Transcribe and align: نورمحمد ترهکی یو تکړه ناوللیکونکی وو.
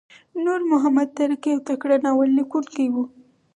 نورمحمد 0.45 1.07
ترهکی 1.17 1.49
یو 1.53 1.61
تکړه 1.69 1.95
ناوللیکونکی 2.05 2.85
وو. 2.93 3.03